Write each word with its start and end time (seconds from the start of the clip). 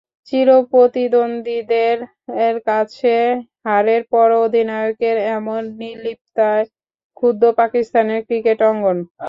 চিরপ্রতিদ্বন্দ্বীদের 0.27 1.97
কাছে 2.67 3.15
হারের 3.65 4.01
পরও 4.11 4.37
অধিনায়কের 4.45 5.17
এমন 5.37 5.61
নির্লিপ্ততায় 5.79 6.65
ক্ষুব্ধ 7.17 7.43
পাকিস্তানের 7.59 8.21
ক্রিকেট 8.27 8.59
অঙ্গন। 8.69 8.97